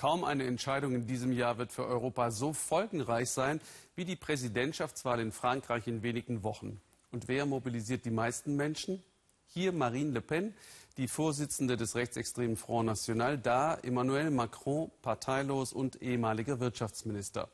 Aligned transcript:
Kaum 0.00 0.24
eine 0.24 0.46
Entscheidung 0.46 0.94
in 0.94 1.06
diesem 1.06 1.30
Jahr 1.30 1.58
wird 1.58 1.72
für 1.72 1.84
Europa 1.84 2.30
so 2.30 2.54
folgenreich 2.54 3.28
sein 3.28 3.60
wie 3.96 4.06
die 4.06 4.16
Präsidentschaftswahl 4.16 5.20
in 5.20 5.30
Frankreich 5.30 5.86
in 5.86 6.02
wenigen 6.02 6.42
Wochen. 6.42 6.80
Und 7.12 7.28
wer 7.28 7.44
mobilisiert 7.44 8.06
die 8.06 8.10
meisten 8.10 8.56
Menschen? 8.56 9.02
Hier 9.48 9.72
Marine 9.72 10.12
Le 10.12 10.22
Pen, 10.22 10.54
die 10.96 11.06
Vorsitzende 11.06 11.76
des 11.76 11.96
rechtsextremen 11.96 12.56
Front 12.56 12.86
National, 12.86 13.36
da 13.36 13.74
Emmanuel 13.74 14.30
Macron, 14.30 14.90
parteilos 15.02 15.74
und 15.74 16.00
ehemaliger 16.00 16.60
Wirtschaftsminister. 16.60 17.50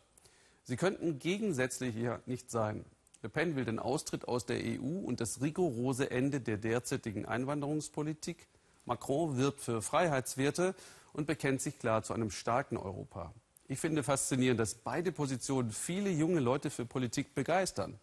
Sie 0.63 0.77
könnten 0.77 1.19
gegensätzlicher 1.19 2.21
nicht 2.27 2.53
sein. 2.53 2.85
Le 3.23 3.29
Pen 3.29 3.57
will 3.57 3.65
den 3.65 3.81
Austritt 3.81 4.29
aus 4.29 4.47
der 4.47 4.59
EU 4.59 5.01
und 5.05 5.21
das 5.21 5.41
rigorose 5.43 6.13
Ende 6.13 6.41
der 6.41 6.59
derzeitigen 6.59 7.27
Einwanderungspolitik. 7.27 8.47
Macron 8.85 9.37
wirbt 9.37 9.63
für 9.63 9.83
Freiheitswerte 9.83 10.77
und 11.17 11.27
bekennt 11.27 11.63
sich 11.63 11.79
klar 11.79 12.03
zu 12.03 12.13
einem 12.13 12.31
starken 12.31 12.77
Europa. 12.77 13.33
Ich 13.69 13.81
finde 13.81 14.03
faszinierend, 14.03 14.61
dass 14.61 14.75
beide 14.75 15.11
Positionen 15.13 15.71
viele 15.71 16.11
junge 16.11 16.41
Leute 16.41 16.71
für 16.71 16.85
Politik 16.85 17.35
begeistern. 17.35 17.99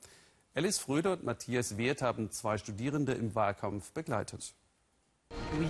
Alice 0.55 0.79
Fröder 0.79 1.13
und 1.13 1.23
Matthias 1.23 1.77
Wert 1.77 2.01
haben 2.01 2.31
zwei 2.31 2.57
Studierende 2.57 3.13
im 3.13 3.33
Wahlkampf 3.33 3.91
begleitet. 3.91 4.53
Oui, 5.57 5.67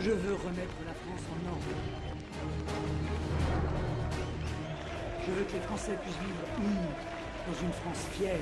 je 0.00 0.10
veux 0.10 0.34
remettre 0.34 0.74
la 0.84 0.94
France 0.94 1.24
en 1.32 1.50
ordre. 1.50 1.98
Je 5.26 5.32
veux 5.32 5.44
que 5.44 5.52
les 5.52 5.60
Français 5.60 5.96
puissent 6.02 6.20
vivre 6.20 6.44
unis 6.58 6.94
dans 7.46 7.60
une 7.62 7.72
France 7.72 8.04
fière. 8.16 8.40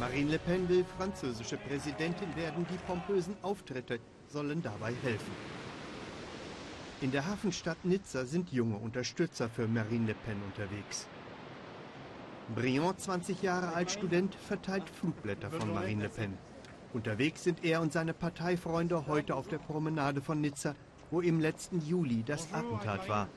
Marine 0.00 0.30
Le 0.30 0.38
Pen 0.38 0.68
will 0.68 0.84
französische 0.98 1.56
Präsidentin 1.56 2.34
werden. 2.34 2.66
Die 2.70 2.78
pompösen 2.86 3.36
Auftritte 3.42 4.00
sollen 4.28 4.62
dabei 4.62 4.92
helfen. 5.02 5.51
In 7.02 7.10
der 7.10 7.26
Hafenstadt 7.26 7.84
Nizza 7.84 8.24
sind 8.26 8.52
junge 8.52 8.76
Unterstützer 8.76 9.48
für 9.48 9.66
Marine 9.66 10.06
Le 10.06 10.14
Pen 10.14 10.36
unterwegs. 10.46 11.08
Briand, 12.54 13.00
20 13.00 13.42
Jahre 13.42 13.74
alt, 13.74 13.90
Student, 13.90 14.36
verteilt 14.36 14.88
Flugblätter 14.88 15.50
von 15.50 15.74
Marine 15.74 16.04
Le 16.04 16.08
Pen. 16.08 16.38
Unterwegs 16.92 17.42
sind 17.42 17.64
er 17.64 17.80
und 17.80 17.92
seine 17.92 18.14
Parteifreunde 18.14 19.08
heute 19.08 19.34
auf 19.34 19.48
der 19.48 19.58
Promenade 19.58 20.20
von 20.20 20.40
Nizza, 20.40 20.76
wo 21.10 21.20
im 21.20 21.40
letzten 21.40 21.84
Juli 21.84 22.22
das 22.24 22.52
Attentat 22.52 23.08
war. 23.08 23.28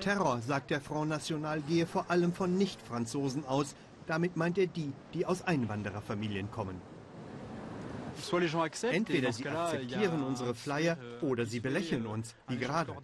Terror, 0.00 0.40
sagt 0.40 0.72
der 0.72 0.80
Front 0.80 1.10
National, 1.10 1.60
gehe 1.60 1.86
vor 1.86 2.10
allem 2.10 2.32
von 2.32 2.58
Nicht-Franzosen 2.58 3.44
aus. 3.44 3.76
Damit 4.08 4.36
meint 4.36 4.58
er 4.58 4.66
die, 4.66 4.92
die 5.14 5.26
aus 5.26 5.42
Einwandererfamilien 5.42 6.50
kommen. 6.50 6.80
Entweder 8.90 9.32
sie 9.32 9.48
akzeptieren 9.48 10.22
unsere 10.22 10.54
Flyer 10.54 10.96
oder 11.20 11.46
sie 11.46 11.60
belächeln 11.60 12.06
uns, 12.06 12.34
wie 12.48 12.56
gerade. 12.56 12.94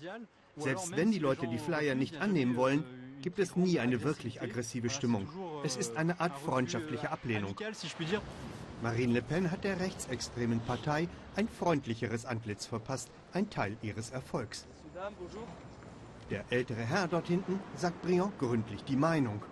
Selbst 0.56 0.96
wenn 0.96 1.10
die 1.10 1.18
Leute 1.18 1.46
die 1.48 1.58
Flyer 1.58 1.94
nicht 1.94 2.20
annehmen 2.20 2.56
wollen, 2.56 2.84
gibt 3.22 3.38
es 3.38 3.56
nie 3.56 3.78
eine 3.80 4.02
wirklich 4.02 4.40
aggressive 4.42 4.90
Stimmung. 4.90 5.28
Es 5.64 5.76
ist 5.76 5.96
eine 5.96 6.20
Art 6.20 6.38
freundschaftliche 6.38 7.10
Ablehnung. 7.10 7.56
Marine 8.82 9.12
Le 9.12 9.22
Pen 9.22 9.50
hat 9.50 9.64
der 9.64 9.78
rechtsextremen 9.78 10.60
Partei 10.60 11.08
ein 11.36 11.48
freundlicheres 11.48 12.24
Antlitz 12.24 12.64
verpasst, 12.66 13.10
ein 13.32 13.50
Teil 13.50 13.76
ihres 13.82 14.10
Erfolgs. 14.10 14.66
Der 16.30 16.44
ältere 16.50 16.82
Herr 16.82 17.08
dort 17.08 17.26
hinten 17.26 17.60
sagt 17.76 18.00
Briand 18.02 18.38
gründlich 18.38 18.82
die 18.84 18.96
Meinung. 18.96 19.42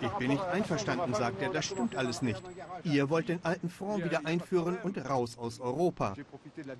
Ich 0.00 0.10
bin 0.10 0.28
nicht 0.28 0.44
einverstanden, 0.44 1.14
sagt 1.14 1.42
er, 1.42 1.50
das 1.50 1.64
stimmt 1.64 1.96
alles 1.96 2.22
nicht. 2.22 2.42
Ihr 2.84 3.10
wollt 3.10 3.28
den 3.28 3.44
alten 3.44 3.68
Front 3.68 4.04
wieder 4.04 4.26
einführen 4.26 4.78
und 4.82 4.98
raus 5.08 5.38
aus 5.38 5.60
Europa. 5.60 6.14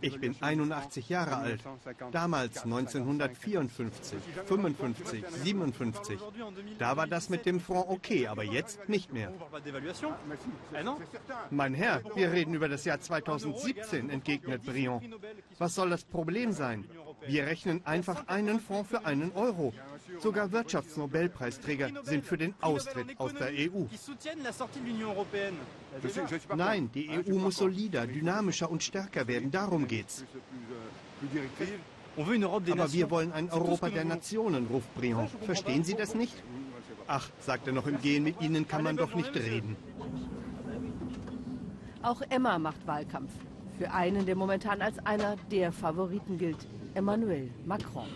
Ich 0.00 0.18
bin 0.20 0.36
81 0.40 1.08
Jahre 1.08 1.36
alt. 1.36 1.60
Damals 2.12 2.64
1954, 2.64 4.18
55, 4.46 5.24
57. 5.42 6.18
Da 6.78 6.96
war 6.96 7.06
das 7.06 7.28
mit 7.28 7.46
dem 7.46 7.60
Front 7.60 7.88
okay, 7.88 8.26
aber 8.26 8.44
jetzt 8.44 8.88
nicht 8.88 9.12
mehr. 9.12 9.32
Mein 11.50 11.74
Herr, 11.74 12.02
wir 12.14 12.32
reden 12.32 12.54
über 12.54 12.68
das 12.68 12.84
Jahr 12.84 13.00
2017, 13.00 14.10
entgegnet 14.10 14.64
Briand. 14.64 15.04
Was 15.58 15.74
soll 15.74 15.90
das 15.90 16.04
Problem 16.04 16.52
sein? 16.52 16.86
Wir 17.26 17.46
rechnen 17.46 17.84
einfach 17.84 18.28
einen 18.28 18.60
Fonds 18.60 18.88
für 18.88 19.04
einen 19.04 19.32
Euro. 19.32 19.72
Sogar 20.18 20.50
Wirtschaftsnobelpreisträger 20.52 21.90
sind 22.04 22.24
für 22.24 22.38
den 22.38 22.54
Austritt 22.60 23.18
aus 23.18 23.34
der 23.34 23.48
EU. 23.48 23.84
Nein, 26.54 26.90
die 26.94 27.10
EU 27.10 27.34
muss 27.38 27.56
solider, 27.56 28.06
dynamischer 28.06 28.70
und 28.70 28.82
stärker 28.82 29.26
werden. 29.26 29.50
Darum 29.50 29.86
geht's. 29.86 30.24
Aber 32.16 32.92
wir 32.92 33.10
wollen 33.10 33.32
ein 33.32 33.50
Europa 33.50 33.90
der 33.90 34.04
Nationen, 34.04 34.66
ruft 34.66 34.94
Briand. 34.94 35.30
Verstehen 35.42 35.84
Sie 35.84 35.94
das 35.94 36.14
nicht? 36.14 36.34
Ach, 37.06 37.28
sagt 37.40 37.66
er 37.66 37.72
noch 37.72 37.86
im 37.86 38.00
Gehen, 38.00 38.24
mit 38.24 38.40
Ihnen 38.40 38.66
kann 38.66 38.82
man 38.82 38.96
doch 38.96 39.14
nicht 39.14 39.34
reden. 39.34 39.76
Auch 42.02 42.22
Emma 42.28 42.58
macht 42.58 42.86
Wahlkampf. 42.86 43.32
Für 43.78 43.92
einen, 43.92 44.24
der 44.24 44.36
momentan 44.36 44.80
als 44.80 44.98
einer 45.04 45.36
der 45.50 45.72
Favoriten 45.72 46.38
gilt, 46.38 46.66
Emmanuel 46.94 47.50
Macron. 47.66 48.08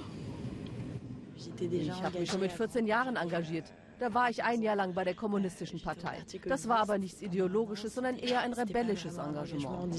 Ich 1.70 2.02
habe 2.02 2.18
mich 2.18 2.30
schon 2.30 2.40
mit 2.40 2.52
14 2.52 2.86
Jahren 2.86 3.16
engagiert. 3.16 3.72
Da 3.98 4.14
war 4.14 4.30
ich 4.30 4.42
ein 4.42 4.62
Jahr 4.62 4.76
lang 4.76 4.94
bei 4.94 5.04
der 5.04 5.14
Kommunistischen 5.14 5.80
Partei. 5.80 6.24
Das 6.46 6.68
war 6.68 6.78
aber 6.78 6.96
nichts 6.96 7.20
Ideologisches, 7.20 7.94
sondern 7.94 8.16
eher 8.16 8.40
ein 8.40 8.54
rebellisches 8.54 9.18
Engagement. 9.18 9.94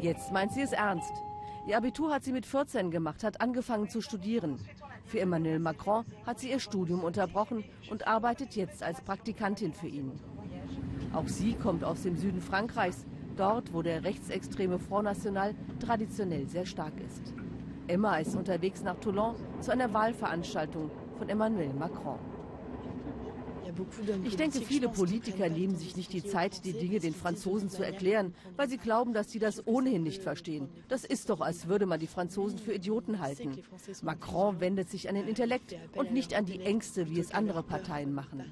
Jetzt 0.00 0.32
meint 0.32 0.52
sie 0.52 0.60
es 0.60 0.72
ernst. 0.72 1.12
Ihr 1.66 1.78
Abitur 1.78 2.12
hat 2.12 2.24
sie 2.24 2.32
mit 2.32 2.44
14 2.44 2.90
gemacht, 2.90 3.24
hat 3.24 3.40
angefangen 3.40 3.88
zu 3.88 4.02
studieren. 4.02 4.58
Für 5.06 5.20
Emmanuel 5.20 5.60
Macron 5.60 6.04
hat 6.26 6.40
sie 6.40 6.50
ihr 6.50 6.60
Studium 6.60 7.04
unterbrochen 7.04 7.64
und 7.90 8.06
arbeitet 8.06 8.54
jetzt 8.54 8.82
als 8.82 9.00
Praktikantin 9.00 9.72
für 9.72 9.88
ihn. 9.88 10.12
Auch 11.14 11.28
sie 11.28 11.54
kommt 11.54 11.84
aus 11.84 12.02
dem 12.02 12.16
Süden 12.16 12.42
Frankreichs, 12.42 13.06
dort, 13.36 13.72
wo 13.72 13.80
der 13.80 14.04
rechtsextreme 14.04 14.78
Front 14.78 15.04
National 15.04 15.54
traditionell 15.78 16.46
sehr 16.48 16.66
stark 16.66 16.94
ist. 17.00 17.32
Emma 17.86 18.16
ist 18.16 18.34
unterwegs 18.34 18.82
nach 18.82 18.96
Toulon 18.96 19.34
zu 19.60 19.70
einer 19.70 19.92
Wahlveranstaltung 19.92 20.90
von 21.18 21.28
Emmanuel 21.28 21.72
Macron. 21.74 22.18
Ich 24.24 24.36
denke, 24.36 24.60
viele 24.60 24.88
Politiker 24.88 25.48
nehmen 25.48 25.76
sich 25.76 25.96
nicht 25.96 26.12
die 26.12 26.22
Zeit, 26.22 26.64
die 26.64 26.74
Dinge 26.74 27.00
den 27.00 27.14
Franzosen 27.14 27.68
zu 27.68 27.82
erklären, 27.82 28.34
weil 28.56 28.68
sie 28.68 28.78
glauben, 28.78 29.12
dass 29.12 29.32
sie 29.32 29.40
das 29.40 29.66
ohnehin 29.66 30.04
nicht 30.04 30.22
verstehen. 30.22 30.68
Das 30.88 31.04
ist 31.04 31.28
doch, 31.28 31.40
als 31.40 31.66
würde 31.66 31.86
man 31.86 31.98
die 31.98 32.06
Franzosen 32.06 32.58
für 32.58 32.72
Idioten 32.72 33.20
halten. 33.20 33.58
Macron 34.02 34.60
wendet 34.60 34.90
sich 34.90 35.08
an 35.08 35.16
den 35.16 35.26
Intellekt 35.26 35.74
und 35.96 36.12
nicht 36.12 36.34
an 36.34 36.46
die 36.46 36.60
Ängste, 36.60 37.10
wie 37.10 37.18
es 37.18 37.34
andere 37.34 37.62
Parteien 37.62 38.14
machen. 38.14 38.44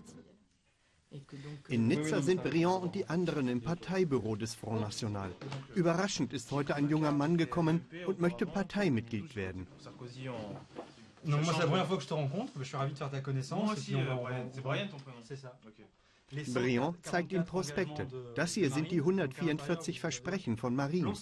In 1.69 1.89
Nizza 1.89 2.23
sind 2.23 2.43
Briand 2.43 2.83
und 2.83 2.95
die 2.95 3.07
anderen 3.07 3.49
im 3.49 3.61
Parteibüro 3.61 4.37
des 4.37 4.55
Front 4.55 4.81
National. 4.81 5.31
Überraschend 5.75 6.33
ist 6.33 6.51
heute 6.51 6.75
ein 6.75 6.89
junger 6.89 7.13
Mann 7.13 7.37
gekommen 7.37 7.85
und 8.07 8.21
möchte 8.21 8.47
Parteimitglied 8.47 9.37
werden. 9.37 9.67
Briand 16.55 17.07
zeigt 17.07 17.33
ihm 17.33 17.45
Prospekte. 17.45 18.07
Das 18.35 18.55
hier 18.55 18.71
sind 18.71 18.91
die 18.91 19.01
144 19.01 20.01
Versprechen 20.01 20.57
von 20.57 20.75
Marine. 20.75 21.13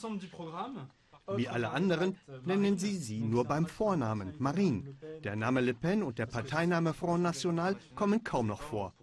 Wie 1.36 1.48
alle 1.48 1.70
anderen 1.70 2.16
nennen 2.44 2.78
sie 2.78 2.96
sie 2.96 3.20
nur 3.20 3.44
beim 3.44 3.66
Vornamen, 3.66 4.34
Marine. 4.38 4.96
Der 5.22 5.36
Name 5.36 5.60
Le 5.60 5.74
Pen 5.74 6.02
und 6.02 6.18
der 6.18 6.26
Parteiname 6.26 6.94
Front 6.94 7.22
National 7.22 7.76
kommen 7.94 8.24
kaum 8.24 8.46
noch 8.46 8.62
vor. 8.62 8.94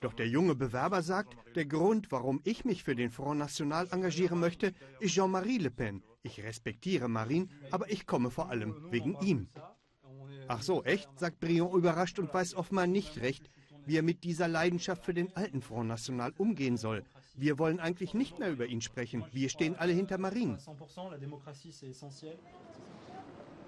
Doch 0.00 0.12
der 0.12 0.28
junge 0.28 0.54
Bewerber 0.54 1.02
sagt, 1.02 1.36
der 1.54 1.66
Grund, 1.66 2.10
warum 2.12 2.40
ich 2.44 2.64
mich 2.64 2.82
für 2.82 2.94
den 2.94 3.10
Front 3.10 3.38
National 3.38 3.88
engagieren 3.90 4.40
möchte, 4.40 4.72
ist 5.00 5.14
Jean-Marie 5.14 5.58
Le 5.58 5.70
Pen. 5.70 6.02
Ich 6.22 6.42
respektiere 6.42 7.08
Marine, 7.08 7.48
aber 7.70 7.90
ich 7.90 8.06
komme 8.06 8.30
vor 8.30 8.50
allem 8.50 8.90
wegen 8.90 9.16
ihm. 9.20 9.48
Ach 10.48 10.62
so, 10.62 10.82
echt? 10.84 11.08
sagt 11.18 11.40
Briand 11.40 11.74
überrascht 11.74 12.18
und 12.18 12.32
weiß 12.32 12.54
offenbar 12.54 12.86
nicht 12.86 13.20
recht, 13.20 13.50
wie 13.86 13.96
er 13.96 14.02
mit 14.02 14.24
dieser 14.24 14.48
Leidenschaft 14.48 15.04
für 15.04 15.14
den 15.14 15.34
alten 15.36 15.62
Front 15.62 15.88
National 15.88 16.32
umgehen 16.38 16.76
soll. 16.76 17.04
Wir 17.36 17.58
wollen 17.58 17.80
eigentlich 17.80 18.14
nicht 18.14 18.38
mehr 18.38 18.50
über 18.50 18.66
ihn 18.66 18.80
sprechen. 18.80 19.24
Wir 19.32 19.48
stehen 19.48 19.76
alle 19.76 19.92
hinter 19.92 20.18
Marine. 20.18 20.58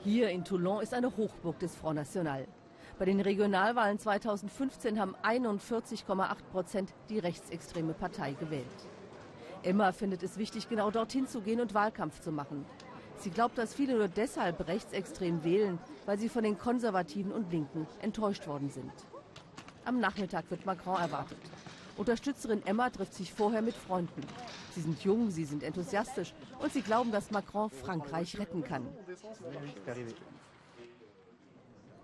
Hier 0.04 0.30
in 0.30 0.44
Toulon 0.44 0.82
ist 0.82 0.94
eine 0.94 1.16
Hochburg 1.16 1.58
des 1.58 1.74
Front 1.74 1.96
National. 1.96 2.46
Bei 2.98 3.04
den 3.04 3.20
Regionalwahlen 3.20 4.00
2015 4.00 4.98
haben 4.98 5.14
41,8 5.22 6.34
Prozent 6.50 6.92
die 7.08 7.20
rechtsextreme 7.20 7.94
Partei 7.94 8.32
gewählt. 8.32 8.66
Emma 9.62 9.92
findet 9.92 10.24
es 10.24 10.36
wichtig, 10.36 10.68
genau 10.68 10.90
dorthin 10.90 11.28
zu 11.28 11.40
gehen 11.40 11.60
und 11.60 11.74
Wahlkampf 11.74 12.20
zu 12.20 12.32
machen. 12.32 12.64
Sie 13.18 13.30
glaubt, 13.30 13.56
dass 13.56 13.74
viele 13.74 13.96
nur 13.96 14.08
deshalb 14.08 14.66
rechtsextrem 14.66 15.44
wählen, 15.44 15.78
weil 16.06 16.18
sie 16.18 16.28
von 16.28 16.42
den 16.42 16.58
Konservativen 16.58 17.30
und 17.30 17.52
Linken 17.52 17.86
enttäuscht 18.02 18.48
worden 18.48 18.68
sind. 18.68 18.92
Am 19.84 20.00
Nachmittag 20.00 20.50
wird 20.50 20.66
Macron 20.66 21.00
erwartet. 21.00 21.38
Unterstützerin 21.96 22.66
Emma 22.66 22.90
trifft 22.90 23.14
sich 23.14 23.32
vorher 23.32 23.62
mit 23.62 23.74
Freunden. 23.74 24.22
Sie 24.74 24.80
sind 24.80 25.02
jung, 25.04 25.30
sie 25.30 25.44
sind 25.44 25.62
enthusiastisch 25.62 26.34
und 26.60 26.72
sie 26.72 26.82
glauben, 26.82 27.12
dass 27.12 27.30
Macron 27.30 27.70
Frankreich 27.70 28.38
retten 28.38 28.62
kann. 28.64 28.86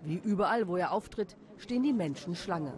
Wie 0.05 0.21
überall, 0.23 0.69
wo 0.69 0.77
er 0.77 0.93
auftritt, 0.93 1.37
stehen 1.57 1.83
die 1.83 1.93
Menschen 1.93 2.37
Schlange. 2.37 2.73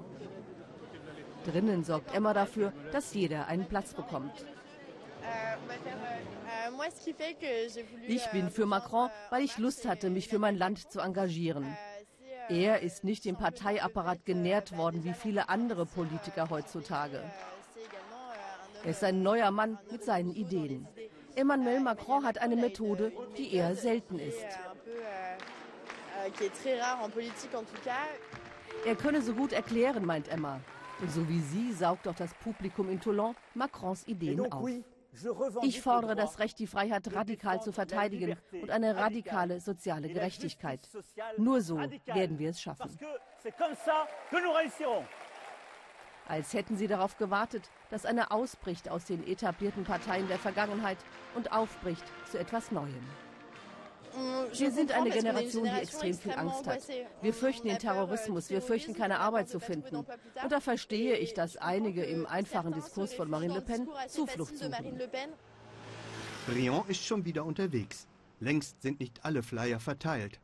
Drinnen 1.44 1.84
sorgt 1.84 2.14
Emma 2.14 2.32
dafür, 2.34 2.73
dass 2.93 3.14
jeder 3.14 3.46
einen 3.46 3.67
Platz 3.67 3.94
bekommt. 3.94 4.46
Ich 8.06 8.26
bin 8.31 8.50
für 8.50 8.67
Macron, 8.67 9.11
weil 9.31 9.43
ich 9.43 9.58
Lust 9.58 9.87
hatte, 9.87 10.11
mich 10.11 10.28
für 10.28 10.38
mein 10.38 10.56
Land 10.56 10.90
zu 10.90 11.00
engagieren. 11.00 11.76
Er 12.49 12.81
ist 12.82 13.02
nicht 13.02 13.26
im 13.26 13.37
Parteiapparat 13.37 14.25
genährt 14.25 14.76
worden 14.76 15.05
wie 15.05 15.14
viele 15.14 15.49
andere 15.49 15.84
Politiker 15.84 16.49
heutzutage. 16.49 17.23
Er 18.84 18.90
ist 18.90 19.02
ein 19.02 19.23
neuer 19.23 19.50
Mann 19.50 19.78
mit 19.90 20.05
seinen 20.05 20.32
Ideen. 20.32 20.87
Emmanuel 21.34 21.81
Macron 21.81 22.25
hat 22.25 22.38
eine 22.38 22.56
Methode, 22.56 23.12
die 23.37 23.52
eher 23.52 23.75
selten 23.75 24.19
ist. 24.19 24.46
Er 28.84 28.96
könne 28.96 29.23
so 29.23 29.32
gut 29.32 29.52
erklären, 29.52 30.05
meint 30.05 30.28
Emma. 30.28 30.61
Und 31.00 31.11
so 31.12 31.28
wie 31.28 31.40
sie 31.40 31.73
saugt 31.73 32.08
auch 32.08 32.14
das 32.14 32.32
Publikum 32.34 32.88
in 32.88 33.00
Toulon 33.00 33.34
Macrons 33.55 34.06
Ideen 34.06 34.50
auf. 34.52 34.69
Ich 35.62 35.81
fordere 35.81 36.14
das 36.14 36.38
Recht, 36.38 36.58
die 36.58 36.67
Freiheit 36.67 37.12
radikal 37.14 37.62
zu 37.62 37.73
verteidigen 37.73 38.37
und 38.52 38.70
eine 38.70 38.96
radikale 38.96 39.61
soziale 39.61 40.08
Gerechtigkeit. 40.08 40.81
Nur 41.38 41.61
so 41.61 41.78
werden 41.78 42.38
wir 42.38 42.50
es 42.50 42.61
schaffen. 42.61 42.99
Als 46.28 46.55
hätten 46.55 46.76
sie 46.76 46.88
darauf 46.88 47.17
gewartet, 47.19 47.70
dass 47.90 48.05
einer 48.05 48.32
ausbricht 48.32 48.90
aus 48.90 49.05
den 49.05 49.26
etablierten 49.26 49.84
Parteien 49.84 50.26
der 50.28 50.38
Vergangenheit 50.38 50.99
und 51.34 51.52
aufbricht 51.52 52.05
zu 52.31 52.38
etwas 52.38 52.73
Neuem. 52.73 53.06
Wir 54.52 54.70
sind 54.70 54.92
eine 54.92 55.10
Generation, 55.10 55.64
die 55.64 55.80
extrem 55.80 56.14
viel 56.14 56.32
Angst 56.32 56.66
hat. 56.66 56.80
Wir 57.22 57.34
fürchten 57.34 57.68
den 57.68 57.78
Terrorismus, 57.78 58.50
wir 58.50 58.62
fürchten 58.62 58.94
keine 58.94 59.20
Arbeit 59.20 59.48
zu 59.48 59.60
finden. 59.60 59.96
Und 59.96 60.06
da 60.50 60.60
verstehe 60.60 61.16
ich, 61.16 61.34
dass 61.34 61.56
einige 61.56 62.04
im 62.04 62.26
einfachen 62.26 62.72
Diskurs 62.72 63.14
von 63.14 63.28
Marine 63.28 63.54
Le 63.54 63.60
Pen 63.60 63.88
Zuflucht 64.08 64.56
suchen. 64.56 65.00
Briand 66.46 66.88
ist 66.88 67.04
schon 67.04 67.24
wieder 67.24 67.44
unterwegs. 67.44 68.06
Längst 68.40 68.82
sind 68.82 69.00
nicht 69.00 69.24
alle 69.24 69.42
Flyer 69.42 69.80
verteilt. 69.80 70.40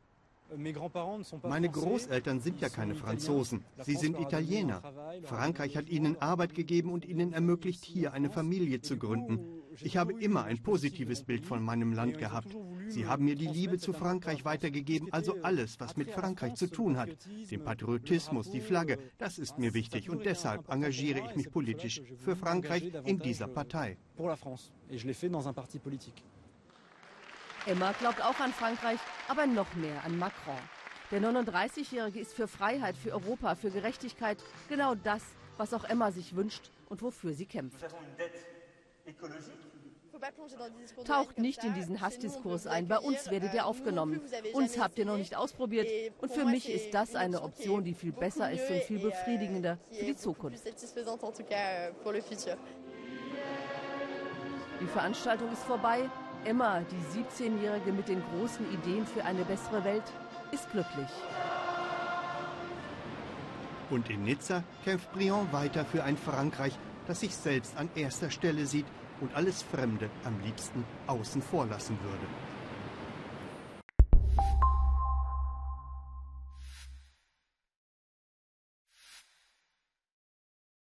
Meine 1.43 1.69
Großeltern 1.69 2.39
sind 2.39 2.61
ja 2.61 2.69
keine 2.69 2.95
Franzosen, 2.95 3.63
sie 3.83 3.95
sind 3.95 4.19
Italiener. 4.19 4.81
Frankreich 5.23 5.77
hat 5.77 5.89
ihnen 5.89 6.21
Arbeit 6.21 6.53
gegeben 6.53 6.91
und 6.91 7.05
ihnen 7.05 7.33
ermöglicht, 7.33 7.83
hier 7.83 8.13
eine 8.13 8.29
Familie 8.29 8.81
zu 8.81 8.97
gründen. 8.97 9.39
Ich 9.81 9.97
habe 9.97 10.13
immer 10.13 10.43
ein 10.43 10.61
positives 10.61 11.23
Bild 11.23 11.45
von 11.45 11.63
meinem 11.63 11.93
Land 11.93 12.19
gehabt. 12.19 12.55
Sie 12.89 13.05
haben 13.05 13.25
mir 13.25 13.35
die 13.35 13.47
Liebe 13.47 13.77
zu 13.77 13.93
Frankreich 13.93 14.45
weitergegeben, 14.45 15.11
also 15.11 15.35
alles, 15.41 15.79
was 15.79 15.97
mit 15.97 16.09
Frankreich 16.11 16.55
zu 16.55 16.67
tun 16.67 16.97
hat. 16.97 17.09
Den 17.51 17.63
Patriotismus, 17.63 18.51
die 18.51 18.61
Flagge, 18.61 18.97
das 19.17 19.39
ist 19.39 19.57
mir 19.57 19.73
wichtig 19.73 20.09
und 20.09 20.25
deshalb 20.25 20.69
engagiere 20.69 21.21
ich 21.25 21.35
mich 21.35 21.51
politisch 21.51 22.01
für 22.17 22.35
Frankreich 22.35 22.91
in 23.05 23.19
dieser 23.19 23.47
Partei. 23.47 23.97
Emma 27.65 27.93
glaubt 27.93 28.21
auch 28.21 28.39
an 28.39 28.51
Frankreich, 28.51 28.99
aber 29.27 29.47
noch 29.47 29.73
mehr 29.75 30.03
an 30.03 30.17
Macron. 30.17 30.57
Der 31.11 31.21
39-Jährige 31.21 32.19
ist 32.19 32.33
für 32.33 32.47
Freiheit, 32.47 32.97
für 32.97 33.11
Europa, 33.11 33.55
für 33.55 33.71
Gerechtigkeit 33.71 34.37
genau 34.67 34.95
das, 34.95 35.23
was 35.57 35.73
auch 35.73 35.85
Emma 35.85 36.11
sich 36.11 36.35
wünscht 36.35 36.71
und 36.89 37.01
wofür 37.01 37.33
sie 37.33 37.45
kämpft. 37.45 37.85
Taucht 41.05 41.37
nicht 41.37 41.63
in 41.63 41.73
diesen 41.73 42.01
Hassdiskurs 42.01 42.67
ein. 42.67 42.87
Bei 42.87 42.99
uns 42.99 43.29
werdet 43.29 43.53
ihr 43.53 43.65
aufgenommen. 43.65 44.21
Uns 44.53 44.79
habt 44.79 44.97
ihr 44.97 45.05
noch 45.05 45.17
nicht 45.17 45.35
ausprobiert. 45.35 45.87
Und 46.21 46.31
für 46.31 46.45
mich 46.45 46.69
ist 46.69 46.93
das 46.93 47.15
eine 47.15 47.41
Option, 47.41 47.83
die 47.83 47.93
viel 47.93 48.11
besser 48.11 48.51
ist 48.51 48.69
und 48.69 48.81
viel 48.83 48.99
befriedigender 48.99 49.77
für 49.91 50.05
die 50.05 50.15
Zukunft. 50.15 50.63
Die 54.81 54.87
Veranstaltung 54.87 55.51
ist 55.51 55.63
vorbei. 55.63 56.09
Emma, 56.45 56.81
die 56.81 57.19
17-Jährige 57.19 57.93
mit 57.93 58.07
den 58.09 58.21
großen 58.21 58.65
Ideen 58.73 59.05
für 59.05 59.23
eine 59.23 59.45
bessere 59.45 59.83
Welt, 59.85 60.03
ist 60.51 60.69
glücklich. 60.71 61.09
Und 63.89 64.09
in 64.09 64.23
Nizza 64.23 64.63
kämpft 64.83 65.11
Briand 65.13 65.53
weiter 65.53 65.85
für 65.85 66.03
ein 66.03 66.17
Frankreich, 66.17 66.77
das 67.07 67.21
sich 67.21 67.35
selbst 67.35 67.77
an 67.77 67.89
erster 67.95 68.29
Stelle 68.29 68.65
sieht 68.65 68.85
und 69.23 69.33
alles 69.35 69.63
Fremde 69.63 70.09
am 70.25 70.37
liebsten 70.41 70.83
außen 71.07 71.41
vor 71.41 71.65
lassen 71.65 71.97
würde. 72.03 72.52